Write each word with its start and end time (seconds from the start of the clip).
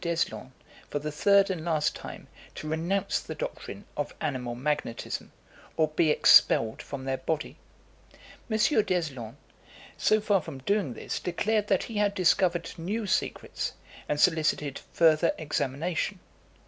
D'Eslon, 0.03 0.51
for 0.89 0.97
the 0.97 1.11
third 1.11 1.51
and 1.51 1.63
last 1.63 1.95
time, 1.95 2.25
to 2.55 2.67
renounce 2.67 3.19
the 3.19 3.35
doctrine 3.35 3.85
of 3.95 4.15
animal 4.19 4.55
magnetism, 4.55 5.31
or 5.77 5.89
be 5.89 6.09
expelled 6.09 6.81
from 6.81 7.03
their 7.05 7.19
body. 7.19 7.57
M. 8.49 8.57
D'Eslon, 8.57 9.37
so 9.97 10.19
far 10.19 10.41
from 10.41 10.57
doing 10.57 10.95
this, 10.95 11.19
declared 11.19 11.67
that 11.67 11.83
he 11.83 11.97
had 11.97 12.15
discovered 12.15 12.71
new 12.79 13.05
secrets, 13.05 13.73
and 14.09 14.19
solicited 14.19 14.79
further 14.91 15.33
examination. 15.37 16.19